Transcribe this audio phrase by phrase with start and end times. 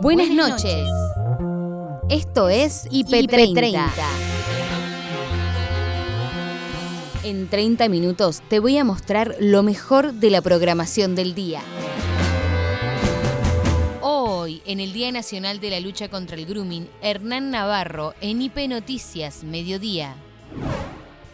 [0.00, 0.88] Buenas noches.
[2.08, 3.90] Esto es IP30.
[7.24, 11.62] En 30 minutos te voy a mostrar lo mejor de la programación del día.
[14.00, 18.68] Hoy, en el Día Nacional de la Lucha contra el Grooming, Hernán Navarro en IP
[18.68, 20.14] Noticias, Mediodía.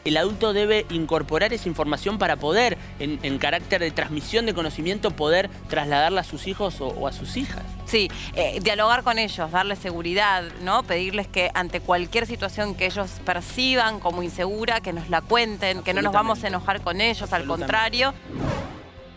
[0.05, 5.48] El adulto debe incorporar esa información para poder, en, carácter de transmisión de conocimiento, poder
[5.68, 7.62] trasladarla a sus hijos o, a sus hijas.
[7.86, 10.82] Sí, eh, dialogar con ellos, darles seguridad, ¿no?
[10.82, 15.95] Pedirles que ante cualquier situación que ellos perciban como insegura, que nos la cuenten, que
[15.95, 18.12] no nos vamos a enojar con ellos, al contrario.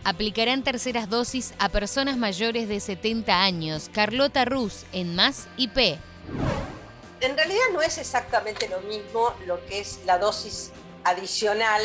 [0.06, 3.90] Aplicarán terceras dosis a personas mayores de 70 años.
[3.92, 5.98] Carlota Ruz, en Más IP
[7.22, 10.72] en realidad no es exactamente lo mismo lo que es la dosis
[11.04, 11.82] adicional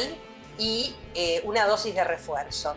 [0.58, 2.76] y eh, una dosis de refuerzo.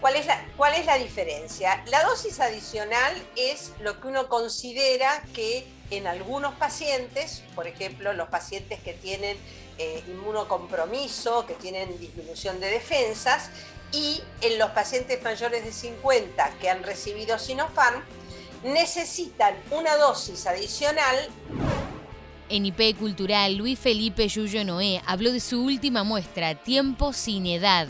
[0.00, 1.82] ¿Cuál, es la, ¿Cuál es la diferencia?
[1.86, 8.28] La dosis adicional es lo que uno considera que en algunos pacientes, por ejemplo, los
[8.28, 9.36] pacientes que tienen
[9.78, 13.50] eh, inmunocompromiso, que tienen disminución de defensas,
[13.92, 18.02] y en los pacientes mayores de 50 que han recibido Sinopharm,
[18.64, 21.28] necesitan una dosis adicional.
[22.48, 27.88] En IP Cultural, Luis Felipe Yuyo Noé habló de su última muestra, Tiempo sin Edad.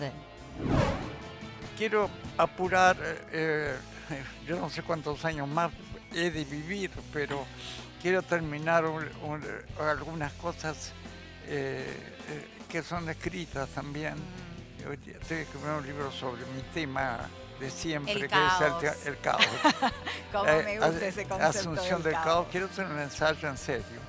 [1.77, 2.97] Quiero apurar,
[3.33, 3.77] eh,
[4.11, 5.71] eh, yo no sé cuántos años más
[6.15, 7.45] he de vivir, pero
[8.01, 8.85] quiero terminar
[9.79, 10.93] algunas cosas
[11.49, 11.95] eh,
[12.71, 14.15] que son escritas también.
[14.79, 17.29] Estoy escribiendo un libro sobre mi tema
[17.61, 18.83] de siempre, el que caos.
[18.83, 19.45] es el, caos.
[20.33, 22.47] Como me gusta ese concepto Asunción del, caos.
[22.51, 24.06] Quiero hacer un ensayo en serio.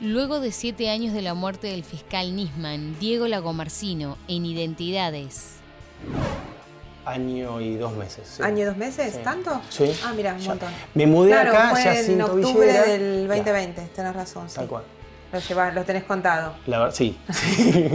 [0.00, 5.56] Luego de siete años de la muerte del fiscal Nisman, Diego Lagomarcino, en Identidades.
[7.04, 8.40] Año y dos meses.
[8.40, 9.20] ¿Año y dos meses?
[9.24, 9.60] ¿Tanto?
[9.70, 9.90] Sí.
[10.04, 10.68] Ah, mira, un montón.
[10.94, 14.46] Me mudé claro, acá fue ya en octubre del 2020, tenés razón.
[14.54, 14.84] Tal cual.
[15.74, 16.54] Lo, tenés contado.
[16.66, 17.18] La sí,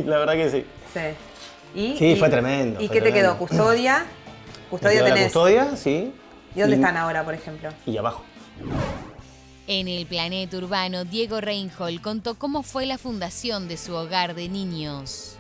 [0.06, 0.66] la verdad que sí.
[0.94, 1.80] Sí.
[1.80, 2.82] ¿Y, sí, fue tremendo.
[2.82, 3.38] ¿Y qué te quedó?
[3.40, 4.06] ¿Custodia?
[4.70, 5.26] ¿Custodia tenés?
[5.26, 6.14] custodia, sí.
[6.56, 7.70] ¿Y dónde están ahora, por ejemplo?
[7.86, 8.24] Y abajo.
[9.66, 14.50] En el planeta urbano, Diego Reinhold contó cómo fue la fundación de su hogar de
[14.50, 15.38] niños.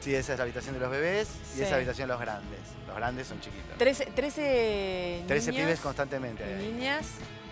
[0.00, 2.20] Sí, esa es la habitación de los bebés y esa es la habitación de los
[2.20, 2.58] grandes.
[2.86, 3.76] Los grandes son chiquitos.
[3.76, 6.44] Trece, trece, 13 pibes constantemente.
[6.56, 7.06] niñas.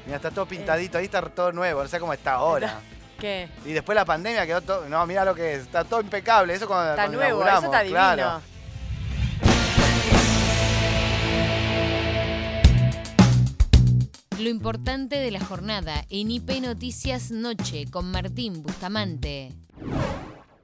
[0.07, 2.81] Mira, está todo pintadito, ahí está todo nuevo, no sé cómo está ahora.
[3.19, 3.51] ¿Qué?
[3.67, 4.89] Y después la pandemia quedó todo.
[4.89, 6.55] No, mira lo que es, está todo impecable.
[6.55, 6.93] Eso cuando.
[6.93, 7.97] Está cuando nuevo, eso está divino.
[7.97, 8.41] Claro.
[14.41, 19.53] Lo importante de la jornada en IP Noticias Noche con Martín Bustamante.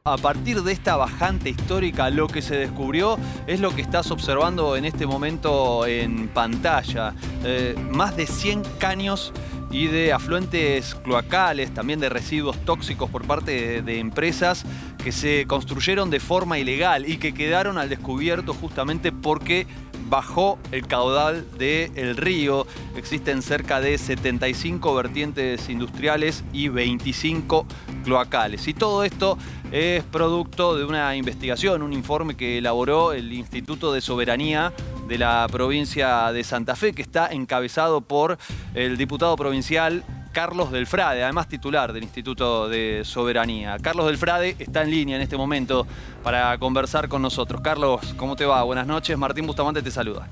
[0.02, 4.76] A partir de esta bajante histórica, lo que se descubrió es lo que estás observando
[4.76, 7.12] en este momento en pantalla.
[7.44, 9.34] Eh, más de 100 caños
[9.70, 14.64] y de afluentes cloacales, también de residuos tóxicos por parte de, empresas
[15.02, 19.66] que se construyeron de forma ilegal y que quedaron al descubierto justamente porque
[20.08, 22.66] bajó el caudal del río.
[22.96, 27.66] Existen cerca de 75 vertientes industriales y 25
[28.04, 28.68] cloacales.
[28.68, 29.38] Y todo esto
[29.72, 34.72] es producto de una investigación, un informe que elaboró el Instituto de Soberanía
[35.08, 38.38] de la provincia de Santa Fe, que está encabezado por
[38.74, 40.04] el diputado provincial
[40.36, 43.78] Carlos Delfrade, además titular del Instituto de Soberanía.
[43.80, 45.86] Carlos Delfrade está en línea en este momento
[46.22, 47.62] para conversar con nosotros.
[47.62, 48.62] Carlos, ¿cómo te va?
[48.62, 49.16] Buenas noches.
[49.16, 50.28] Martín Bustamante te saluda.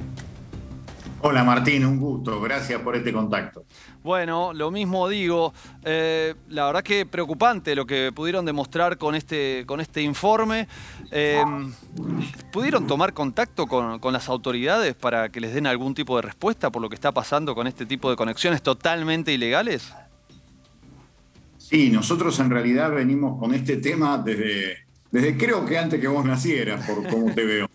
[1.27, 2.39] Hola Martín, un gusto.
[2.39, 3.65] Gracias por este contacto.
[4.03, 5.55] Bueno, lo mismo digo.
[5.83, 10.69] Eh, la verdad que preocupante lo que pudieron demostrar con este, con este informe.
[11.11, 11.73] Em,
[12.53, 16.71] ¿Pudieron tomar contacto con, con, las autoridades para que les den algún tipo de respuesta
[16.71, 19.95] por lo que está pasando con este tipo de conexiones totalmente ilegales?
[21.57, 24.77] Sí, nosotros en realidad venimos con este tema desde,
[25.11, 27.71] desde creo que antes que vos nacieras, por cómo te veo.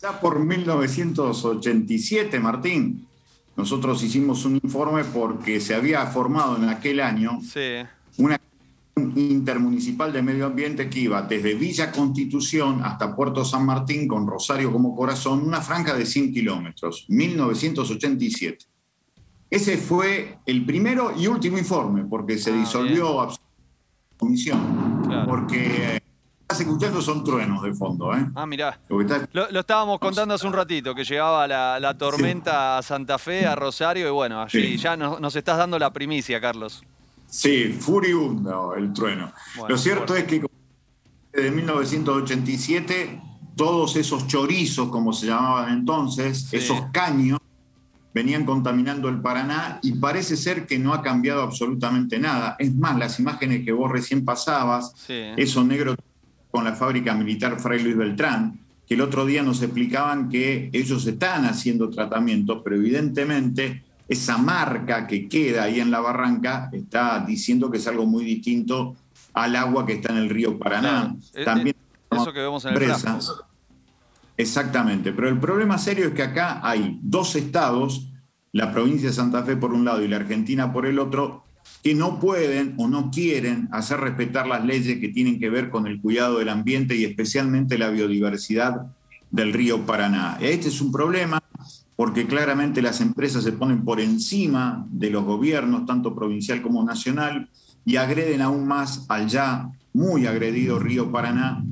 [0.00, 3.06] Ya por 1987, Martín,
[3.56, 7.40] nosotros hicimos un informe porque se había formado en aquel año
[8.16, 8.38] una
[9.16, 14.72] intermunicipal de medio ambiente que iba desde Villa Constitución hasta Puerto San Martín con Rosario
[14.72, 18.66] como corazón, una franja de 100 kilómetros, 1987.
[19.50, 23.34] Ese fue el primero y último informe, porque se ah, disolvió la
[24.18, 26.07] comisión, porque estás
[26.56, 28.26] escuchando son truenos de fondo, ¿eh?
[28.34, 28.78] Ah, mirá.
[29.32, 34.08] Lo, estábamos contando hace un ratito, que llegaba la, tormenta a Santa Fe, a Rosario,
[34.08, 36.82] y bueno, allí ya nos, estás dando la primicia, Carlos.
[37.26, 39.32] Sí, furibundo el trueno.
[39.68, 40.42] Lo cierto es que
[41.32, 43.20] desde 1987,
[43.54, 47.38] todos esos chorizos, como se llamaban entonces, esos caños,
[48.14, 52.56] venían contaminando el Paraná y parece ser que no ha cambiado absolutamente nada.
[52.58, 55.94] Es más, las imágenes que vos recién pasabas, eso negro
[56.50, 61.06] con la fábrica militar Fray Luis Beltrán, que el otro día nos explicaban que ellos
[61.06, 67.70] están haciendo tratamientos, pero evidentemente esa marca que queda ahí en la barranca está diciendo
[67.70, 68.96] que es algo muy distinto
[69.34, 71.14] al agua que está en el río Paraná.
[71.44, 71.76] También
[72.10, 72.92] eh, Eso que vemos en el.
[74.38, 78.08] Exactamente, pero el problema serio es que acá hay dos estados,
[78.52, 81.44] la provincia de Santa Fe por un lado y la Argentina por el otro,
[81.82, 85.86] que no pueden o no quieren hacer respetar las leyes que tienen que ver con
[85.86, 88.86] el cuidado del ambiente y especialmente la biodiversidad
[89.30, 90.38] del río Paraná.
[90.40, 91.40] Este es un problema
[91.96, 97.48] porque claramente las empresas se ponen por encima de los gobiernos, tanto provincial como nacional,
[97.84, 101.64] y agreden aún más al ya muy agredido río Paraná.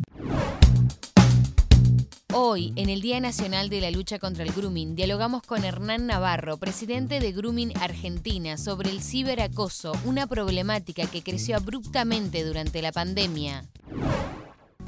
[2.38, 6.58] Hoy, en el Día Nacional de la Lucha contra el Grooming, dialogamos con Hernán Navarro,
[6.58, 13.64] presidente de Grooming Argentina, sobre el ciberacoso, una problemática que creció abruptamente durante la pandemia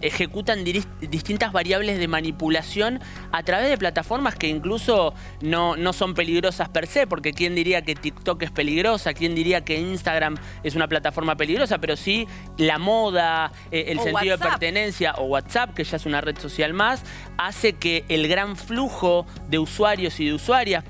[0.01, 3.01] ejecutan distintas variables de manipulación
[3.33, 7.83] a través de plataformas que incluso no, no, son peligrosas per se, porque quién diría
[7.83, 12.79] que TikTok es peligrosa, quién diría que Instagram es una plataforma peligrosa, pero sí la
[12.79, 17.03] moda, eh, el sentido de pertenencia o WhatsApp, que ya es una red social más,
[17.37, 20.85] hace que el gran flujo de usuarios y de usuarias,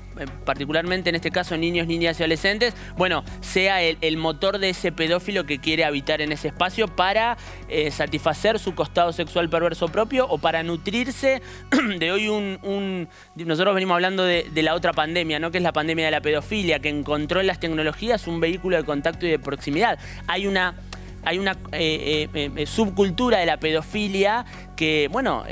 [0.45, 5.45] particularmente en este caso niños, niñas y adolescentes, bueno, sea el, motor de ese pedófilo
[5.45, 7.37] que quiere habitar en ese espacio para
[7.69, 11.41] eh, satisfacer su costado sexual perverso propio o para nutrirse
[11.99, 13.07] de hoy un...
[13.35, 15.51] nosotros venimos hablando de, de, la otra pandemia, ¿no?
[15.51, 18.83] que es la pandemia de la pedofilia, que encontró en las tecnologías un vehículo de
[18.83, 19.99] contacto y de proximidad.
[20.27, 20.75] Hay una
[21.23, 24.45] hay una eh, eh, eh, subcultura de la pedofilia
[24.75, 25.43] que, bueno,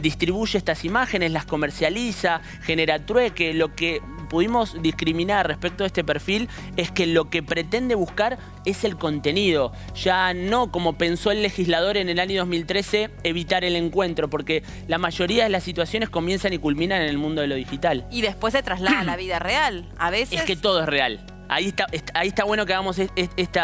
[0.00, 3.54] distribuye estas imágenes, las comercializa, genera trueque.
[3.54, 8.82] Lo que pudimos discriminar respecto a este perfil es que lo que pretende buscar es
[8.82, 9.72] el contenido.
[9.94, 14.98] Ya no, como pensó el legislador en el año 2013, evitar el encuentro, porque la
[14.98, 18.04] mayoría de las situaciones comienzan y culminan en el mundo de lo digital.
[18.10, 19.88] Y después se traslada a la vida real.
[19.98, 20.40] A veces.
[20.40, 21.24] Es que todo es real.
[21.54, 23.60] Ahí está, ahí está bueno que hagamos este,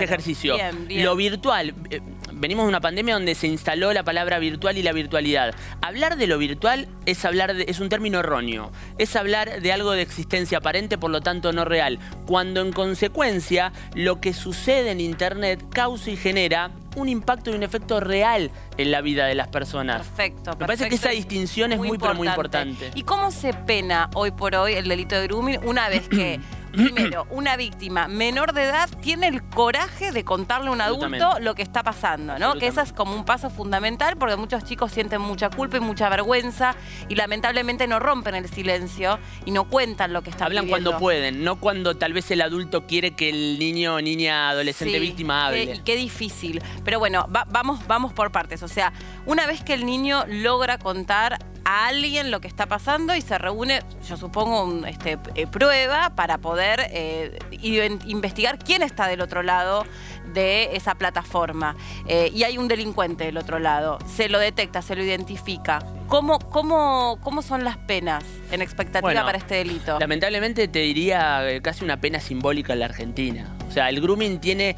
[0.00, 0.56] ejercicio.
[0.88, 1.72] Lo virtual.
[1.88, 2.00] Eh,
[2.32, 5.54] venimos de una pandemia donde se instaló la palabra virtual y la virtualidad.
[5.80, 8.72] Hablar de lo virtual es hablar de, es un término erróneo.
[8.98, 12.00] Es hablar de algo de existencia aparente, por lo tanto no real.
[12.26, 17.62] Cuando en consecuencia lo que sucede en internet causa y genera un impacto y un
[17.62, 19.98] efecto real en la vida de las personas.
[19.98, 20.50] Perfecto.
[20.58, 22.90] Me parece que esa distinción es muy, muy, muy importante.
[22.96, 26.40] ¿Y cómo se pena hoy por hoy el delito de grooming una vez que
[26.78, 31.54] primero, una víctima menor de edad tiene el coraje de contarle a un adulto lo
[31.54, 32.54] que está pasando, ¿no?
[32.54, 36.08] Que eso es como un paso fundamental porque muchos chicos sienten mucha culpa y mucha
[36.08, 36.74] vergüenza
[37.08, 41.44] y lamentablemente no rompen el silencio y no cuentan lo que están Hablan cuando pueden,
[41.44, 45.62] no cuando tal vez el adulto quiere que el niño o niña adolescente víctima hable.
[45.62, 46.62] y qué difícil.
[46.84, 48.62] Pero bueno, vamos, vamos por partes.
[48.62, 48.92] O sea,
[49.26, 53.36] una vez que el niño logra contar a alguien lo que está pasando y se
[53.36, 59.84] reúne, yo supongo, este, eh, prueba para poder eh, investigar quién está del otro lado
[60.32, 61.76] de esa plataforma.
[62.06, 63.98] Eh, y hay un delincuente del otro lado.
[64.06, 65.80] Se lo detecta, se lo identifica.
[66.06, 69.98] ¿Cómo, cómo, cómo son las penas en expectativa para este delito?
[69.98, 73.54] Lamentablemente te diría casi una pena simbólica en la Argentina.
[73.68, 74.74] O sea, el grooming tiene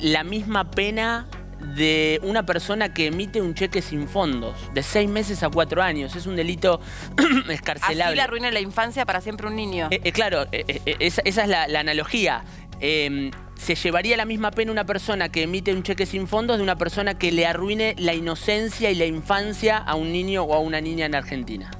[0.00, 1.28] la misma pena
[1.60, 6.16] de una persona que emite un cheque sin fondos, de seis meses a cuatro años.
[6.16, 6.80] Es un delito
[7.48, 8.04] escarcelable.
[8.04, 9.88] Así le arruina la infancia para siempre un niño.
[9.90, 12.44] Eh, eh, claro, eh, esa, es la, analogía.
[12.80, 16.62] Em, se llevaría la misma pena una persona que emite un cheque sin fondos de
[16.62, 20.60] una persona que le arruine la inocencia y la infancia a un niño o a
[20.60, 21.70] una niña en Argentina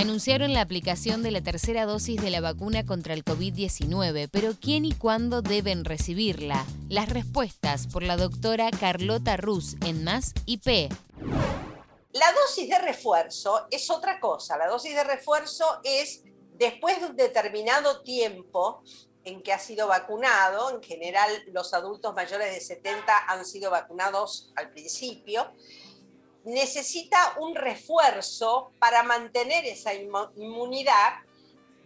[0.00, 4.86] anunciaron la aplicación de la tercera dosis de la vacuna contra el COVID-19, pero ¿quién
[4.86, 6.64] y cuándo deben recibirla?
[6.88, 10.90] Las respuestas por la doctora Carlota Ruz en Más IP.
[12.12, 14.56] La dosis de refuerzo es otra cosa.
[14.56, 16.22] La dosis de refuerzo es
[16.54, 18.82] después de un determinado tiempo
[19.24, 24.50] en que ha sido vacunado, en general los adultos mayores de 70 han sido vacunados
[24.56, 25.52] al principio,
[26.44, 31.20] necesita un refuerzo para mantener esa inmunidad,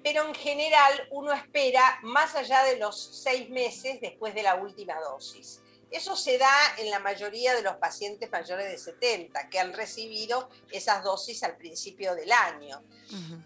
[0.02, 4.94] pero en general uno espera más allá de los seis meses después de la última
[5.00, 5.60] dosis.
[5.90, 10.48] Eso se da en la mayoría de los pacientes mayores de 70 que han recibido
[10.72, 12.82] esas dosis al principio del año.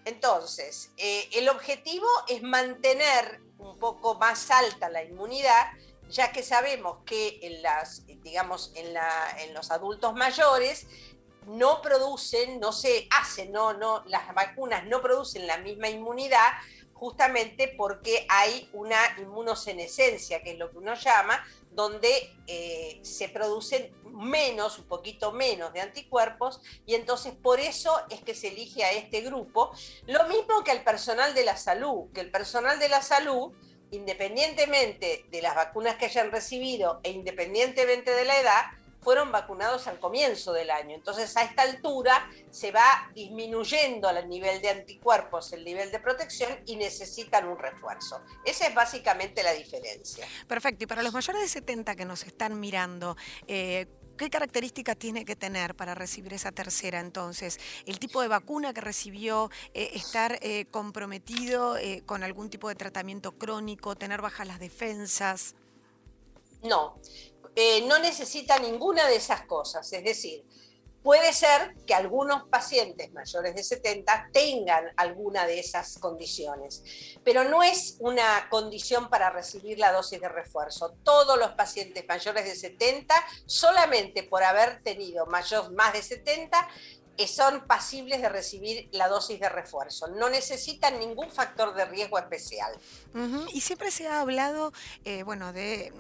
[0.06, 5.66] Entonces, eh, el objetivo es mantener un poco más alta la inmunidad,
[6.08, 10.86] ya que sabemos que en las, digamos, en, la, en los adultos mayores
[11.46, 16.52] no producen, no se hacen, no, no, las vacunas no producen la misma inmunidad
[16.98, 23.92] justamente porque hay una inmunosenescencia, que es lo que uno llama, donde eh, se producen
[24.04, 28.92] menos, un poquito menos de anticuerpos, y entonces por eso es que se elige a
[28.92, 29.70] este grupo.
[30.06, 33.52] Lo mismo que al personal de la salud, que el personal de la salud,
[33.90, 38.62] independientemente de las vacunas que hayan recibido e independientemente de la edad,
[39.00, 40.94] fueron vacunados al comienzo del año.
[40.94, 46.50] Entonces, a esta altura se va disminuyendo el nivel de anticuerpos, el nivel de protección
[46.66, 48.20] y necesitan un refuerzo.
[48.44, 50.26] Esa es básicamente la diferencia.
[50.46, 50.84] Perfecto.
[50.84, 53.16] Y para los mayores de 70 que nos están mirando,
[53.46, 53.86] eh,
[54.18, 57.60] ¿Qué características tiene que tener para recibir esa tercera entonces?
[57.86, 63.32] ¿El tipo de vacuna que recibió, eh, estar eh, comprometido con algún tipo de tratamiento
[63.38, 65.54] crónico, tener bajas las defensas?
[66.62, 66.98] No,
[67.54, 69.92] eh, no necesita ninguna de esas cosas.
[69.92, 70.44] Es decir,
[71.02, 76.82] puede ser que algunos pacientes mayores de 70 tengan alguna de esas condiciones,
[77.24, 80.94] pero no es una condición para recibir la dosis de refuerzo.
[81.02, 83.14] Todos los pacientes mayores de 70,
[83.46, 86.68] solamente por haber tenido mayor, más de 70,
[87.26, 90.08] son pasibles de recibir la dosis de refuerzo.
[90.08, 92.72] No necesitan ningún factor de riesgo especial.
[93.52, 94.72] Y siempre se ha hablado,
[95.04, 95.92] eh, bueno, de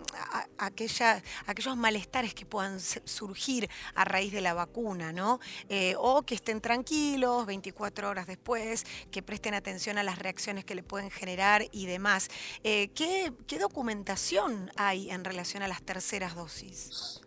[0.58, 5.40] aquella, aquellos malestares que puedan surgir a raíz de la vacuna, ¿no?
[5.68, 10.74] Eh, o que estén tranquilos 24 horas después, que presten atención a las reacciones que
[10.74, 12.28] le pueden generar y demás.
[12.62, 17.20] Eh, ¿qué, ¿Qué documentación hay en relación a las terceras dosis?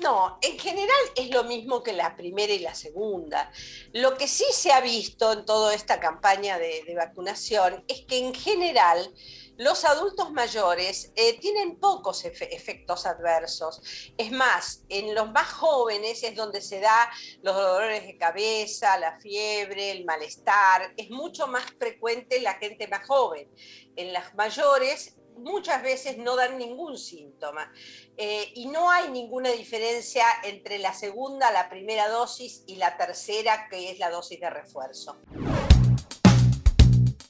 [0.00, 3.52] No, en general es lo mismo que la primera y la segunda.
[3.92, 8.34] Lo que sí se ha visto en toda esta campaña de, vacunación es que en
[8.34, 9.14] general
[9.58, 13.82] los adultos mayores eh, tienen pocos efectos adversos.
[14.16, 17.10] Es más, en los más jóvenes es donde se da
[17.42, 20.94] los dolores de cabeza, la fiebre, el malestar.
[20.96, 23.50] Es mucho más frecuente la gente más joven.
[23.96, 27.72] En las mayores muchas veces no dan ningún síntoma.
[28.16, 33.68] Eh, y no hay ninguna diferencia entre la segunda, la primera dosis y la tercera,
[33.68, 35.18] que es la dosis de refuerzo.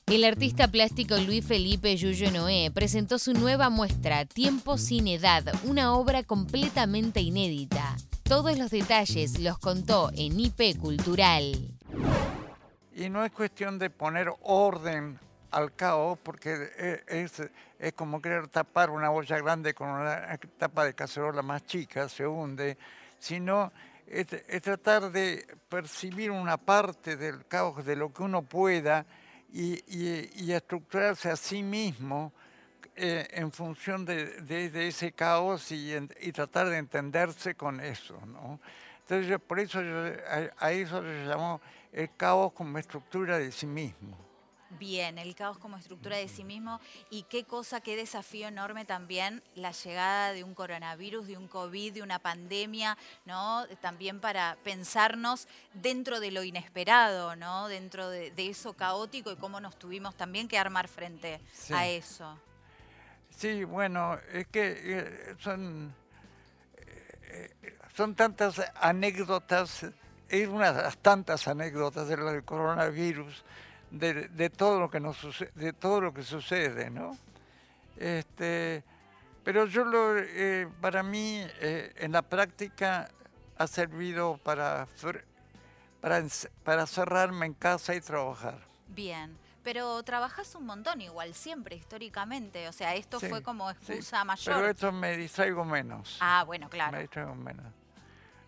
[0.06, 5.94] El artista plástico Luis Felipe Yuyo Noé presentó su nueva muestra, Tiempo sin Edad, una
[5.94, 7.96] obra completamente inédita.
[8.24, 11.54] Todos los detalles los contó en IP Cultural.
[12.92, 15.20] Y no es cuestión de poner orden
[15.52, 17.42] al caos porque es,
[17.80, 22.26] es, como querer tapar una olla grande con una tapa de cacerola más chica, se
[22.26, 22.76] hunde,
[23.18, 23.72] sino
[24.06, 24.26] es,
[24.62, 29.06] tratar de percibir una parte del caos de lo que uno pueda
[29.52, 32.32] y, estructurarse a sí mismo
[32.96, 35.94] eh, en función de, ese caos y,
[36.32, 38.20] tratar de entenderse con eso.
[38.26, 38.60] ¿no?
[39.00, 41.60] Entonces, por eso a, a eso se llamó
[41.92, 44.29] el caos como estructura de sí mismo.
[44.78, 49.42] Bien, el caos como estructura de sí mismo y qué cosa, qué desafío enorme también
[49.56, 52.96] la llegada de un coronavirus, de un COVID, de una pandemia,
[53.26, 53.66] ¿no?
[53.80, 57.66] También para pensarnos dentro de lo inesperado, ¿no?
[57.66, 61.40] Dentro de, eso caótico y cómo nos tuvimos también que armar frente
[61.72, 62.38] a eso.
[63.36, 65.92] Sí, bueno, es que eh, son,
[66.76, 67.50] eh,
[67.96, 69.86] son tantas anécdotas,
[70.28, 73.44] es una de las tantas anécdotas del coronavirus
[73.90, 77.16] de, todo lo que nos sucede, de todo lo que sucede, ¿no?
[77.96, 78.84] Este,
[79.44, 83.10] pero yo lo, eh, para mí eh, en la práctica
[83.58, 84.86] ha servido para,
[86.00, 86.24] para,
[86.64, 88.58] para cerrarme en casa y trabajar.
[88.88, 89.36] Bien.
[89.62, 92.66] Pero trabajas un montón igual, siempre, históricamente.
[92.68, 94.54] O sea, esto fue como excusa mayor.
[94.56, 96.16] Pero esto me distraigo menos.
[96.20, 96.92] Ah, bueno, claro.
[96.92, 97.66] Me distraigo menos.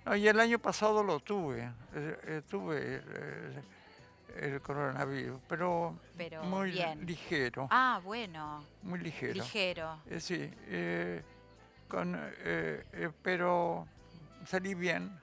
[0.07, 1.71] No, y el año pasado lo tuve.
[1.95, 3.03] Eh, tuve
[4.41, 5.99] el coronavirus, pero,
[6.45, 6.73] muy
[7.05, 7.69] ligero.
[7.71, 8.65] Ah, bueno.
[8.83, 9.35] Muy ligero.
[9.35, 9.99] Ligero.
[10.09, 11.23] Eh, sí, eh,
[11.89, 13.87] con, eh, pero
[14.47, 15.19] salí bien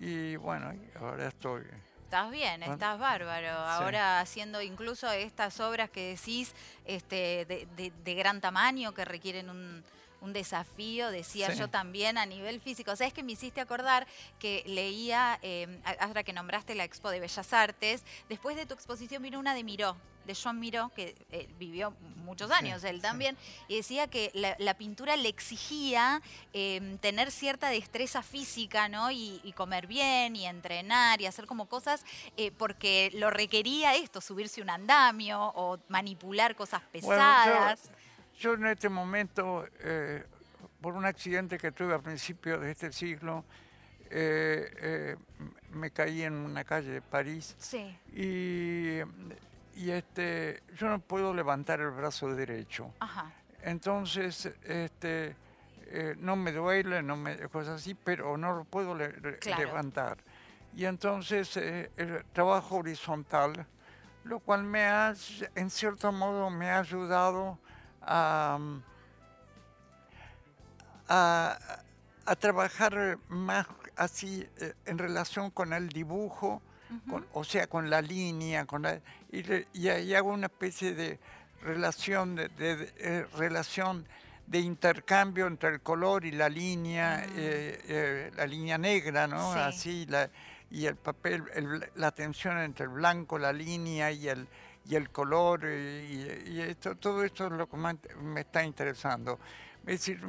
[0.00, 1.62] y bueno, ahora estoy.
[2.04, 3.50] Estás bien, estás bárbaro.
[3.50, 7.46] Ahora haciendo incluso estas obras que decís este,
[7.76, 9.82] de gran tamaño que requieren un,
[10.22, 12.92] un desafío, decía yo también, a nivel físico.
[12.92, 14.06] O sea, es que me hiciste acordar
[14.38, 19.22] que leía, eh, ahora que nombraste la Expo de Bellas Artes, después de tu exposición
[19.22, 23.36] vino una de Miró, de Joan Miró, que eh, vivió muchos años él también,
[23.66, 29.10] y decía que la, pintura le exigía em, tener cierta destreza física, ¿no?
[29.10, 32.04] Y, comer bien, y entrenar, y hacer como cosas,
[32.36, 37.82] eh, porque lo requería esto, subirse un andamio o manipular cosas pesadas.
[37.84, 38.01] Yo
[38.50, 40.24] en este momento, eh,
[40.80, 43.44] por un accidente que tuve a principios de este siglo,
[44.10, 45.16] eh, eh,
[45.70, 47.96] me caí en una calle de París Sí.
[48.12, 48.98] y,
[49.80, 52.92] y este, yo no puedo levantar el brazo derecho.
[53.00, 53.30] Ajá.
[53.62, 55.36] Entonces, este,
[55.86, 59.62] eh, no me duele, no me, cosas así, pero no lo puedo le- le- Claro.
[59.64, 60.18] levantar.
[60.74, 63.66] Y entonces eh, el trabajo horizontal,
[64.24, 65.14] lo cual me ha,
[65.54, 67.58] en cierto modo, me ha ayudado
[68.04, 68.58] a,
[71.08, 71.58] a,
[72.26, 73.66] a trabajar más
[73.96, 76.62] así eh, en relación con el dibujo,
[77.08, 79.42] con- o sea, con la línea, con la, y,
[79.72, 81.18] y ahí hago una especie de
[81.62, 84.06] relación de, de- de, eh, relación
[84.46, 89.52] de intercambio entre el color y la línea, eh, eh, la línea negra, ¿no?
[89.54, 89.58] Sí.
[89.58, 90.28] Así, la,
[90.70, 94.46] y el papel, el- la tensión entre el blanco, la línea y el,
[94.84, 99.38] y el color, eh, y, y esto, todo esto es lo que me está interesando.
[99.86, 100.20] Es decir,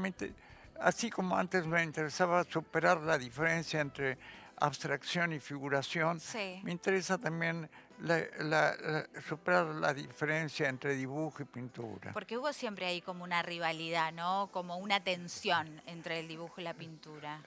[0.80, 4.18] así como antes me interesaba superar la diferencia entre
[4.58, 6.60] abstracción y figuración, Sí.
[6.64, 7.70] me interesa también
[8.00, 12.12] la- la- la- superar la diferencia entre dibujo y pintura.
[12.14, 14.50] Porque hubo siempre ahí como una rivalidad, ¿no?
[14.52, 17.42] Como una tensión entre el dibujo y la pintura.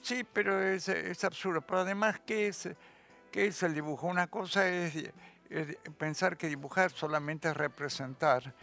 [0.00, 1.60] Sí, pero es, es absurdo.
[1.62, 2.68] Pero además, ¿qué es,
[3.30, 4.06] qué es el dibujo?
[4.06, 4.94] Una cosa es,
[5.54, 8.54] eh, pensar que dibujar solamente es representar.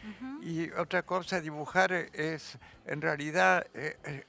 [0.42, 4.24] Y otra cosa, dibujar es, en realidad, eh, eh,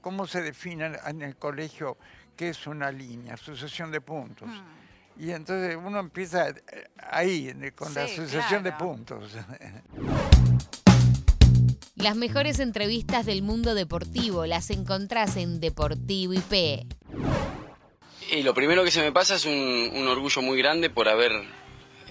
[0.00, 1.98] ¿cómo se define en- el colegio
[2.36, 3.36] qué es una línea?
[3.36, 4.48] Sucesión de puntos.
[5.18, 6.54] Y entonces uno empieza eh,
[7.10, 9.32] ahí, con la sucesión de puntos.
[11.96, 16.86] Las mejores entrevistas del mundo deportivo las encontrás en Deportivo IP.
[18.30, 21.32] Y lo primero que se me pasa es un, un orgullo muy grande por haber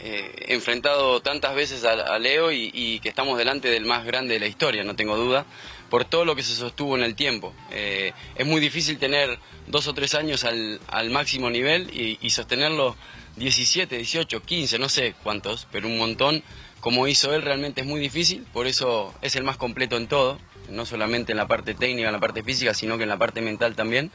[0.08, 4.46] eh, enfrentado tantas veces a, Leo y, que estamos delante del más grande de la
[4.46, 5.46] historia, no tengo duda,
[5.90, 7.54] por todo lo que se sostuvo en el tiempo.
[7.72, 12.96] Eh, es muy difícil tener dos o tres años al, máximo nivel y sostenerlo
[13.38, 16.44] 17, 18, 15, no sé cuántos, pero un montón.
[16.80, 20.38] Como hizo él realmente es muy difícil, por eso es el más completo en todo,
[20.70, 23.42] no solamente en la parte técnica, en la parte física, sino que en la parte
[23.42, 24.12] mental también.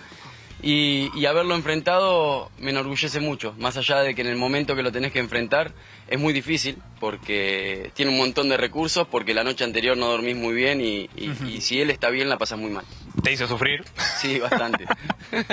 [0.63, 4.83] Y, y haberlo enfrentado me enorgullece mucho, más allá de que en el momento que
[4.83, 5.73] lo tenés que enfrentar
[6.09, 10.37] es muy difícil porque tiene un montón de recursos, porque la noche anterior no dormís
[10.37, 12.85] muy bien y, y- y si él está bien la pasas muy mal.
[13.25, 13.83] ¿Te hizo sufrir?
[14.21, 14.87] Sí, bastante.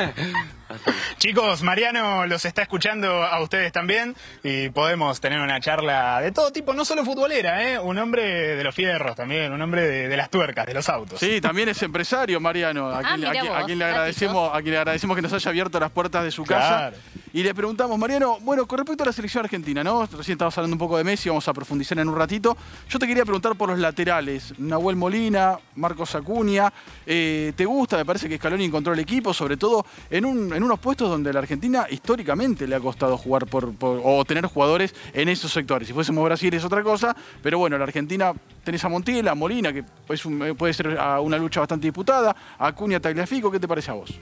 [1.17, 6.51] Chicos, Mariano los está escuchando a ustedes también y podemos tener una charla de todo
[6.51, 7.79] tipo, no solo futbolera, ¿eh?
[7.79, 11.19] un hombre de los fierros también, un hombre de, de las tuercas, de los autos.
[11.19, 12.89] Sí, también es empresario, Mariano.
[12.89, 15.15] A Ah, quien, a mira quien- a vos, quien le agradecemos, a quien le agradecemos
[15.15, 16.91] que nos haya abierto las puertas de su casa.
[17.33, 20.05] Y le preguntamos, Mariano, bueno, con respecto a la selección argentina, ¿no?
[20.05, 22.55] Recién estabas hablando un poco de Messi, a profundizar en un ratito.
[22.87, 24.53] Yo te quería preguntar por los laterales.
[24.57, 26.71] Nahuel Molina, Marcos Acuña.
[27.05, 27.97] eh, ¿Te gusta?
[27.97, 31.31] Me parece que Scaloni encontró el equipo, sobre todo en, un- en unos puestos donde
[31.31, 35.87] a la Argentina históricamente le ha costado jugar por, o tener jugadores en esos sectores.
[35.87, 38.31] Si fuésemos Brasil es otra cosa, pero bueno, la Argentina
[38.63, 42.67] tenés a Montiel, a Molina, que eh, puede ser ah, una lucha bastante disputada, a
[42.67, 44.17] Acuña, Tagliafico, ¿qué te parece a vos?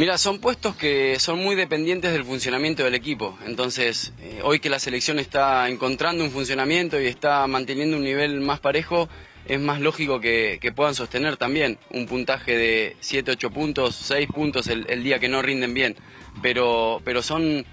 [0.00, 3.38] Mira, son puestos que son muy dependientes del funcionamiento del equipo.
[3.44, 8.40] Entonces, eh, hoy que la selección está encontrando un funcionamiento y está manteniendo un nivel
[8.40, 9.10] más parejo,
[9.44, 14.28] es más lógico que, que puedan sostener también un puntaje de 7, 8 puntos, 6
[14.28, 15.96] puntos el, día que no rinden bien.
[16.40, 17.66] Pero, pero son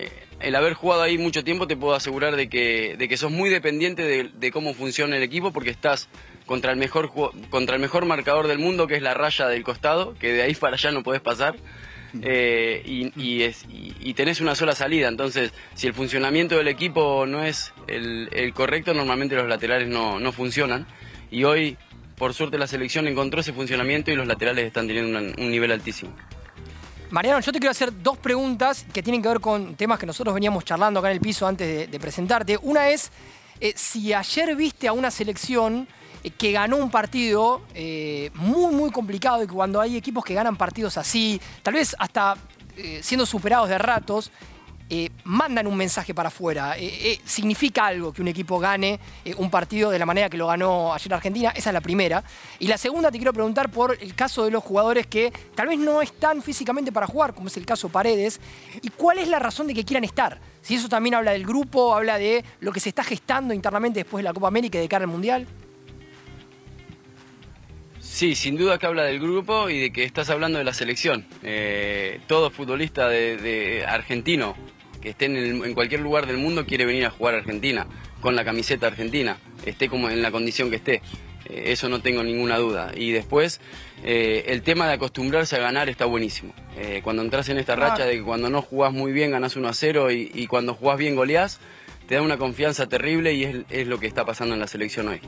[0.00, 0.10] eh,
[0.40, 3.50] el haber jugado ahí mucho tiempo te puedo asegurar de que, de que sos muy
[3.50, 6.08] dependiente de, de cómo funciona el equipo porque estás
[6.48, 7.12] contra el, mejor,
[7.50, 10.54] contra el mejor marcador del mundo que es la raya del costado, que de ahí
[10.56, 11.54] para allá no podés pasar.
[12.22, 18.52] eh, y, tenés una sola salida, entonces si el funcionamiento del equipo no es el,
[18.54, 20.86] correcto, normalmente los laterales no, no funcionan.
[21.30, 21.76] Y hoy,
[22.16, 26.10] por suerte, la selección encontró ese funcionamiento y los laterales están teniendo un- nivel altísimo.
[27.10, 30.34] Mariano, yo te quiero hacer dos preguntas que tienen que ver con temas que nosotros
[30.34, 32.58] veníamos charlando acá en el piso antes de, presentarte.
[32.62, 33.12] Una es
[33.60, 35.86] eh, si ayer viste a una selección
[36.30, 40.56] que ganó un partido eh, muy, muy complicado y que cuando hay equipos que ganan
[40.56, 42.36] partidos así, tal vez hasta
[42.76, 44.30] eh, siendo superados de ratos,
[44.90, 46.78] eh, mandan un mensaje para afuera.
[46.78, 50.36] Eh, eh, significa algo que un equipo gane eh, un partido de la manera que
[50.36, 51.50] lo ganó ayer Argentina.
[51.54, 52.24] Esa es la primera.
[52.58, 55.78] Y la segunda te quiero preguntar por el caso de los jugadores que tal vez
[55.78, 58.40] no están físicamente para jugar, como es el caso Paredes.
[58.82, 60.40] ¿Y cuál es la razón de que quieran estar?
[60.62, 64.22] Si eso también habla del grupo, habla de lo que se está gestando internamente después
[64.22, 65.46] de la Copa América y de cara al Mundial.
[68.10, 71.26] Sí, sin duda que habla del grupo y de que estás hablando de la selección.
[71.42, 74.56] Eh, todo futbolista de, de argentino
[75.00, 77.86] que esté en, el- en cualquier lugar del mundo quiere venir a jugar a Argentina,
[78.20, 80.94] con la camiseta argentina, esté como en la condición que esté.
[81.44, 82.90] Eh, eso no tengo ninguna duda.
[82.96, 83.60] Y después,
[84.02, 86.52] eh, el tema de acostumbrarse a ganar está buenísimo.
[86.76, 89.68] Eh, cuando entras en esta racha de que cuando no jugás muy bien ganás 1
[89.68, 91.60] a 0 y, y cuando jugás bien goleás,
[92.08, 95.06] te da una confianza terrible y es, es lo que está pasando en la selección
[95.08, 95.20] hoy.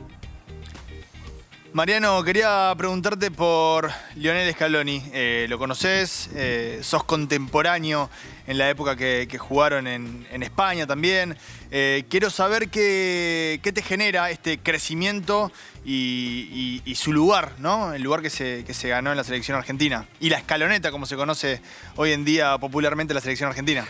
[1.73, 5.01] Mariano, quería preguntarte por Lionel Scaloni.
[5.13, 6.29] Eh, ¿Lo conoces?
[6.35, 8.09] Eh, ¿Sos contemporáneo
[8.45, 11.37] en la época que, jugaron en, España también?
[11.71, 15.49] Eh, quiero saber qué, qué te genera este crecimiento
[15.85, 17.93] y, su lugar, ¿no?
[17.93, 20.05] El lugar que se, que se ganó en la selección argentina.
[20.19, 21.61] Y la escaloneta, como se conoce
[21.95, 23.85] hoy en día popularmente la selección argentina.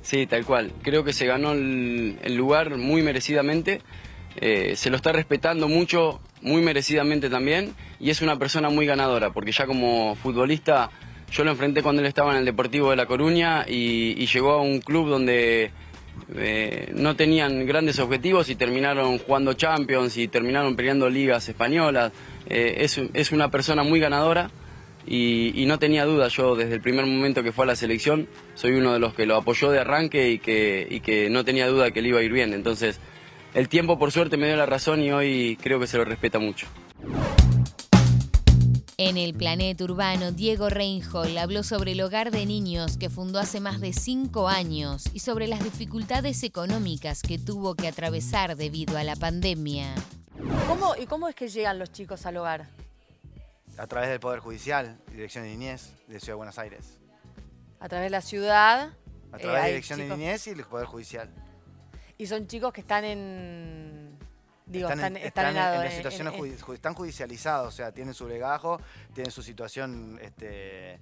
[0.00, 0.72] Sí, tal cual.
[0.82, 3.82] Creo que se ganó el lugar muy merecidamente.
[4.36, 7.74] Eh, se lo está respetando mucho, muy merecidamente también.
[8.00, 10.90] Y es una persona muy ganadora, porque ya como futbolista
[11.32, 14.60] yo lo enfrenté cuando él estaba en el Deportivo de La Coruña y, llegó a
[14.60, 15.70] un club donde
[16.34, 22.12] eh, no tenían grandes objetivos y terminaron jugando Champions y terminaron peleando ligas españolas.
[22.50, 24.50] Eh, es, una persona muy ganadora
[25.06, 28.28] y, y no tenía duda yo desde el primer momento que fue a la selección,
[28.54, 31.66] soy uno de los que lo apoyó de arranque y que, y que no tenía
[31.66, 32.52] duda que le iba a ir bien.
[32.52, 33.00] Entonces,
[33.54, 36.38] el tiempo por suerte me dio la razón y hoy creo que se lo respeta
[36.38, 36.66] mucho.
[38.98, 43.58] En el planeta urbano, Diego Reinhold habló sobre el hogar de niños que fundó hace
[43.58, 49.02] más de cinco años y sobre las dificultades económicas que tuvo que atravesar debido a
[49.02, 49.92] la pandemia.
[50.68, 52.68] ¿Cómo, ¿Y cómo es que llegan los chicos al hogar?
[53.76, 56.98] A través del Poder Judicial, Dirección de Niñez de Ciudad de Buenos Aires.
[57.80, 58.92] A través de la ciudad.
[59.32, 61.28] A eh, través de hay Dirección de Niñez y el Poder Judicial.
[62.18, 64.18] Y son chicos que están en.
[64.66, 65.56] Digo, están, están, en, están en-
[66.30, 68.80] en en- judi- ju- están judicializados, o sea, tienen su legajo,
[69.12, 70.98] tienen su situación este,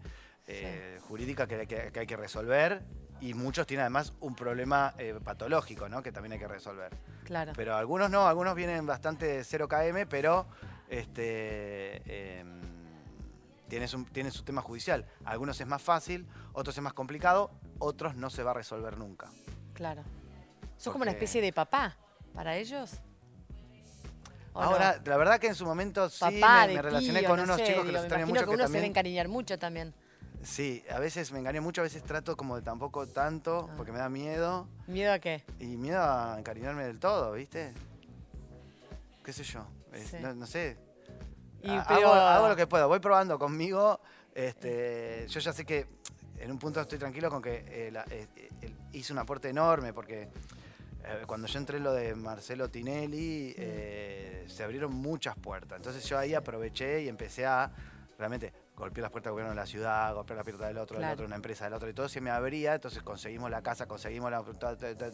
[0.47, 2.83] eh, jurídica que, que- que hay que resolver
[3.21, 6.03] y muchos tienen además un problema eh, patológico, ¿no?
[6.03, 6.91] Que también hay que resolver.
[7.25, 7.53] Claro.
[7.55, 10.47] Pero algunos no, algunos vienen bastante 0 km, pero
[10.89, 12.45] este, eh,
[13.69, 15.05] tienen, su, tienen su tema judicial.
[15.25, 19.29] Algunos es más fácil, otros es más complicado, otros no se va a resolver nunca.
[19.75, 20.03] Claro.
[20.81, 21.95] ¿Sos como una especie de papá
[22.33, 22.93] para ellos?
[24.55, 27.57] Ahora, la verdad que en su momento sí Papá, me, relacioné tío, con no unos
[27.59, 28.41] sé, chicos que los extraño mucho.
[28.41, 29.95] que que uno se también- debe encariñar mucho también.
[30.43, 33.75] Sí, a veces me engañé mucho, a veces trato como de tampoco tanto, Ah.
[33.77, 34.67] porque me da miedo.
[34.87, 35.45] ¿Miedo a qué?
[35.59, 37.75] Y miedo a encariñarme del todo, ¿viste?
[39.23, 39.67] ¿Qué sé yo?
[39.95, 40.17] Sí.
[40.23, 40.79] no, no sé.
[41.63, 44.01] Y Ha- pero- hago, hago lo que puedo, voy probando conmigo.
[44.35, 45.87] Este, yo ya sé que
[46.39, 48.27] en un punto estoy tranquilo con que eh, la- eh,
[48.63, 50.29] eh, hizo un aporte enorme, porque
[51.27, 55.77] cuando yo entré en lo de Marcelo Tinelli, eh, se abrieron muchas puertas.
[55.77, 57.71] Entonces yo ahí aproveché y empecé a
[58.19, 61.03] realmente golpear las puertas del gobierno de la ciudad, golpear la puerta del otro, del
[61.03, 61.15] Claro.
[61.15, 62.75] otro, una empresa del otro, y todo se me abría.
[62.75, 64.43] Entonces conseguimos la casa, conseguimos la.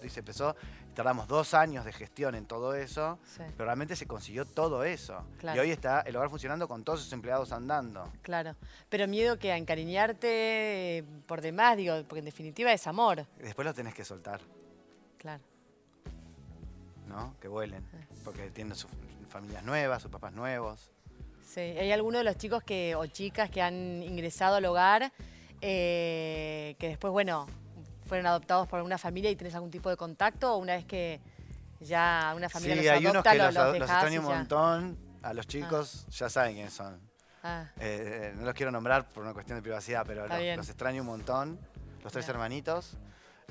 [0.05, 0.55] Y se empezó.
[0.95, 3.43] Tardamos dos años de gestión en todo eso, Sí.
[3.57, 5.25] pero realmente se consiguió todo eso.
[5.39, 5.57] Claro.
[5.57, 8.13] Y hoy está el hogar funcionando con todos sus empleados andando.
[8.23, 8.55] Claro.
[8.89, 13.27] Pero miedo que a encariñarte eh, por demás, digo, porque en definitiva es amor.
[13.39, 14.41] Después lo tenés que soltar,
[15.19, 15.43] Claro.
[17.07, 17.35] ¿No?
[17.41, 17.85] Que vuelen.
[18.25, 18.91] Porque tienen sus
[19.29, 20.91] familias nuevas, sus papás nuevos.
[21.47, 21.61] Sí.
[21.61, 25.13] ¿Hay alguno de los chicos que, o chicas que han ingresado al hogar
[25.61, 27.47] eh, que después, bueno,
[28.07, 30.55] fueron adoptados por alguna familia y tenés algún tipo de contacto?
[30.55, 31.21] ¿O una vez que
[31.81, 34.27] ya una familia sí, los hay unos adopta, que lo- los, los, los extraño un
[34.27, 34.99] montón.
[35.23, 37.01] A los chicos ya saben quiénes son.
[37.43, 37.67] Ah.
[37.81, 41.03] Eh, eh, no los quiero nombrar por una cuestión de privacidad, pero los, los extraño
[41.03, 41.59] un montón.
[42.05, 42.37] Los tres Bien.
[42.37, 42.97] hermanitos.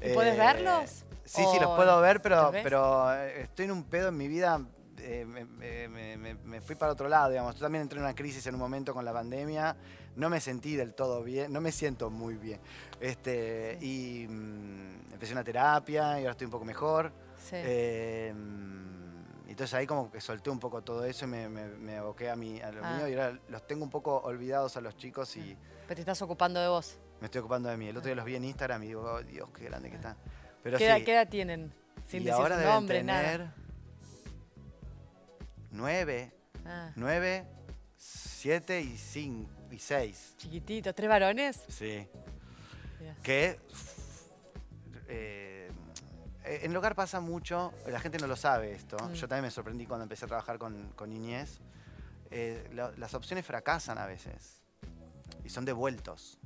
[0.05, 1.03] ¿Y puedes verlos?
[1.25, 4.27] Sí, sí, los ¿O puedo ver, pero, pero eh, estoy en un pedo en mi
[4.27, 4.61] vida.
[4.99, 7.55] eh, me, me- me- me- me fui para otro lado, digamos.
[7.55, 9.75] Yo también entré en una crisis en un momento con la pandemia.
[10.15, 12.59] No me sentí del todo bien, no me siento muy bien.
[13.01, 17.11] Este, y mm, empecé una terapia y ahora estoy un poco mejor.
[17.37, 17.55] Sí.
[17.57, 18.33] Eh,
[19.47, 22.35] entonces ahí como que solté un poco todo eso y me, me- me aboqué a,
[22.35, 22.95] mi, a lo Ah.
[22.97, 26.21] mío y ahora los tengo un poco olvidados a los chicos y Pero te estás
[26.21, 26.97] ocupando de vos.
[27.21, 27.87] Me estoy ocupando de mí.
[27.87, 30.17] El otro día los vi en Instagram y digo, oh, Dios, qué grande que están.
[30.63, 31.73] Pero ¿Qué, edad, sí, qué edad tienen?
[32.07, 33.55] Sin y decir ahora deben nombre, tener nada.
[35.71, 36.31] nueve,
[36.65, 36.91] Ah.
[36.95, 37.45] nueve,
[37.97, 40.33] siete y cinco y seis.
[40.37, 41.63] Chiquititos, ¿tres varones?
[41.67, 42.07] Sí.
[43.21, 43.59] Que
[45.07, 45.69] eh,
[46.43, 48.97] en el hogar pasa mucho, la gente no lo sabe esto.
[48.97, 49.13] Mm.
[49.13, 51.59] Yo también me sorprendí cuando empecé a trabajar con, con niñez.
[52.31, 54.61] Eh, la- las opciones fracasan a veces
[55.43, 56.39] y son devueltos.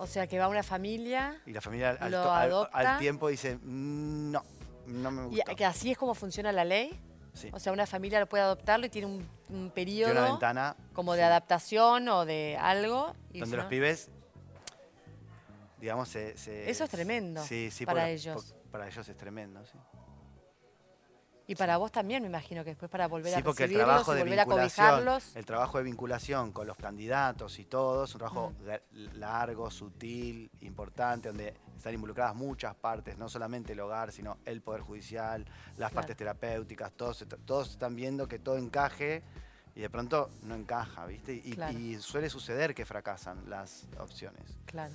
[0.00, 3.56] O sea, que va una familia Y la familia al, Lo al- al tiempo dice,
[3.56, 4.42] "Mm, no,
[4.86, 5.54] no me y gusta.
[5.54, 6.98] que así es como funciona la ley.
[7.34, 7.50] Sí.
[7.52, 10.76] O sea, una familia lo puede adoptarlo y tiene un, un periodo Tiene una ventana
[10.92, 13.14] como de adaptación o de algo.
[13.32, 14.08] y donde los no- pibes,
[15.80, 16.36] digamos, se...
[16.36, 18.44] se- Eso es tremendo sí, sí, para por- ellos.
[18.52, 19.78] por- para ellos es tremendo, sí.
[21.50, 24.12] Y para vos también, me imagino que después para volver Sí, a porque el trabajo
[24.12, 25.34] de volver a cobijarlos.
[25.34, 28.52] el trabajo de vinculación con los candidatos y todo es un trabajo
[29.14, 34.82] largo, sutil, importante, donde están involucradas muchas partes, no solamente el hogar, sino el poder
[34.82, 35.94] judicial, las Claro.
[35.94, 39.22] partes terapéuticas, todos, todos están viendo que todo encaje
[39.74, 41.32] y de pronto no encaja, ¿viste?
[41.32, 41.78] Y, Claro.
[41.78, 44.58] y suele suceder que fracasan las opciones.
[44.66, 44.92] Claro.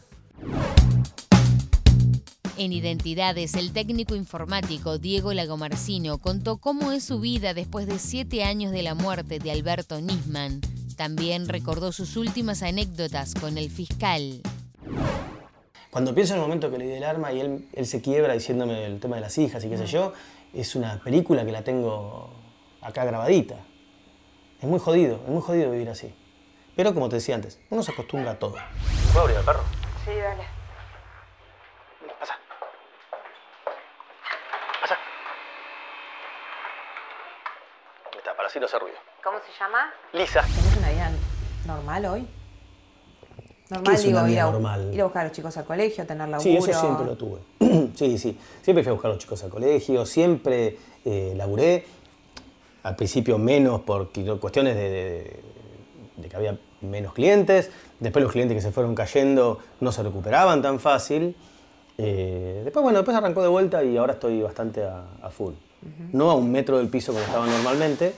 [2.56, 8.44] En Identidades, el técnico informático Diego Lagomarcino contó cómo es su vida después de siete
[8.44, 10.62] años de la muerte de Alberto Nisman.
[10.96, 14.42] También recordó sus últimas anécdotas con el fiscal.
[15.90, 18.34] Cuando pienso en el momento que le di el arma y él, él se quiebra
[18.34, 20.14] diciéndome el tema de las hijas y qué sé yo,
[20.54, 22.30] es una película que la tengo
[22.82, 23.56] acá grabadita.
[24.62, 26.14] Es muy jodido, es muy jodido vivir así.
[26.76, 28.58] Pero como te decía antes, uno se acostumbra a todo.
[29.12, 29.64] ¿Puedo abrir el perro?
[38.60, 38.98] No hacer ruido.
[39.24, 39.90] ¿Cómo se llama?
[40.14, 40.42] Lisa.
[40.42, 41.12] ¿Tenés una vida
[41.66, 42.22] normal hoy?
[43.68, 44.94] ¿Qué Normal, es digo, una ir vida a, normal?
[44.94, 46.42] ir a buscar a los chicos al colegio, tener laburo.
[46.42, 47.40] Sí, eso siempre lo tuve.
[47.96, 48.38] sí, sí.
[48.62, 51.86] Siempre fui a buscar a los chicos al colegio, siempre eh, laburé.
[52.84, 55.40] Al principio menos por cuestiones de, de-
[56.18, 57.72] de que había menos clientes.
[58.00, 61.36] Después los clientes que se fueron cayendo no se recuperaban tan fácil.
[61.98, 65.54] Eh, después, bueno, después arrancó de vuelta y ahora estoy bastante a, a full.
[66.12, 68.14] No a un metro del piso como estaba normalmente.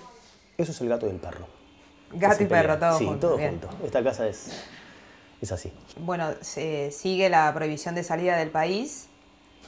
[0.57, 1.45] Eso es el gato y el perro.
[2.13, 3.59] Gato y perro, todo sí, junto, todo bien.
[3.59, 3.69] junto.
[3.85, 4.63] Esta casa es,
[5.41, 5.71] es así.
[5.99, 9.07] Bueno, se sigue la prohibición de salida del país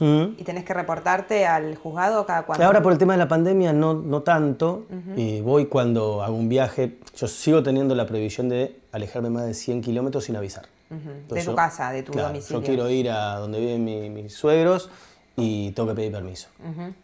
[0.00, 0.34] Mm.
[0.38, 2.64] y tenés que reportarte al juzgado cada cuánto.
[2.64, 4.86] Ahora por el tema de la pandemia no, no tanto.
[5.16, 6.98] Eh, voy cuando hago un viaje.
[7.16, 10.66] Yo sigo teniendo la prohibición de alejarme más de 100 kilómetros sin avisar.
[10.88, 12.60] De Entonces tu casa, de tu claro, domicilio.
[12.60, 14.88] Yo quiero ir a donde viven mi- mis suegros
[15.36, 16.46] y tengo que pedir permiso.
[16.60, 16.94] Ujú.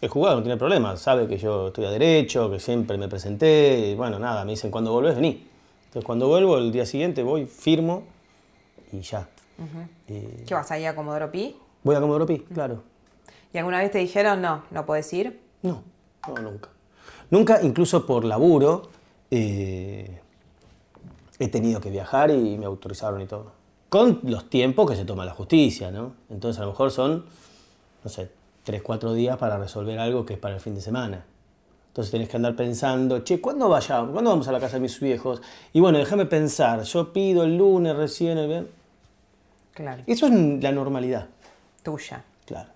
[0.00, 3.90] El juzgado no tiene problema, sabe que yo estoy a derecho, que siempre me presenté.
[3.90, 5.44] y bueno, nada, me dicen cuando volvés, vení.
[5.86, 8.04] Entonces cuando vuelvo, el día siguiente voy, firmo
[8.92, 9.28] y ya.
[9.58, 9.88] Ujú.
[10.08, 11.56] Eh, ¿Qué vas ahí a Comodoro Pi?
[11.82, 12.82] voy a Comodoro Pi, claro.
[13.52, 15.40] ¿Y alguna vez te dijeron no, no puedes ir?
[15.62, 15.82] No,
[16.28, 16.68] no, nunca.
[17.30, 18.90] Nunca, incluso por laburo,
[19.30, 20.20] eh,
[21.38, 23.52] he tenido que viajar y me autorizaron y todo.
[23.88, 26.12] Con los tiempos que se toma la justicia, ¿no?
[26.30, 27.24] Entonces a lo mejor son,
[28.04, 28.30] no sé,
[28.68, 31.24] tres, cuatro días para resolver algo que es para el fin de semana.
[31.86, 34.12] Entonces tenés que andar pensando, che, ¿cuándo vayamos?
[34.12, 35.40] ¿Cuándo vamos a la casa de mis viejos?
[35.72, 38.70] Y bueno, déjame pensar, yo pido el lunes recién, el viernes.
[39.72, 40.02] Claro.
[40.06, 41.28] Eso es la normalidad.
[41.82, 42.22] Tuya.
[42.44, 42.68] Claro.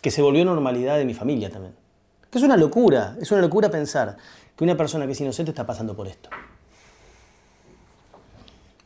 [0.00, 1.74] Que se volvió normalidad de mi familia también.
[2.30, 4.16] Que es una locura, es una locura pensar
[4.56, 6.30] que una persona que es inocente está pasando por esto.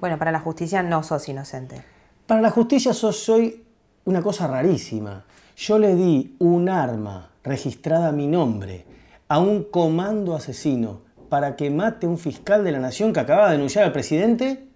[0.01, 1.85] Bueno, para la justicia no sos inocente.
[2.27, 3.65] Para la justicia so- soy
[4.05, 5.23] una cosa rarísima.
[5.59, 8.85] Yo le di un arma registrada a mi nombre
[9.27, 13.47] a un comando asesino para que mate a un fiscal de la nación que acaba
[13.47, 14.69] de denunciar al presidente.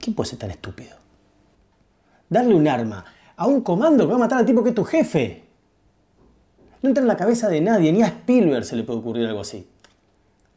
[0.00, 0.96] ¿Quién puede ser tan estúpido?
[2.28, 3.04] Darle un arma
[3.36, 5.44] a un comando que va a matar al tipo que es tu jefe.
[6.82, 9.42] No entra en la cabeza de nadie, ni a Spielberg se le puede ocurrir algo
[9.42, 9.64] así.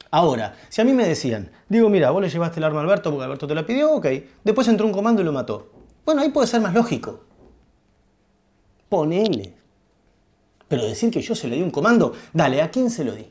[0.10, 3.12] Ahora, si a mí me decían, digo, mira, vos le llevaste el arma a Alberto
[3.12, 4.08] porque Alberto te la pidió, ok.
[4.44, 5.79] Después entró un comando y lo mató.
[6.10, 7.20] Bueno, ahí puede ser más lógico.
[8.90, 9.54] Ponele.
[10.68, 13.28] Pero decir que yo se le di un comando, dale, ¿a quién se lo di?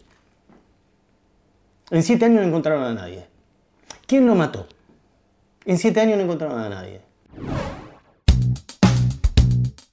[1.90, 3.26] En siete años no encontraron a nadie.
[4.06, 4.68] ¿Quién lo mató?
[5.64, 7.00] En siete años no encontraron a nadie.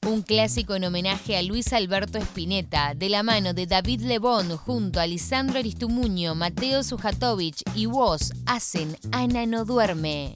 [0.08, 5.00] Un clásico en homenaje a Luis Alberto Spinetta, de la mano de David Lebón junto
[5.00, 10.36] a Lisandro Aristumuño, Mateo Sujatovich y vos hacen Ana no duerme.